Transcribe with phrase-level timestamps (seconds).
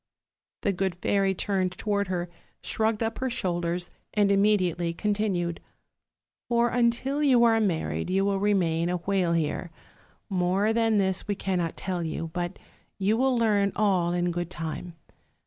[0.61, 2.27] "The good fairy turned toward her,
[2.63, 5.59] shrugged up her shoulders, and immediately continued:
[6.49, 9.69] 'For until you are married you will remain a whale here.
[10.27, 12.57] More than this we cannot tell you; but
[12.97, 14.95] you will learn all in good time.